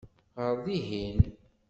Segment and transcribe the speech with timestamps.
[0.41, 1.19] Ɣer dihin!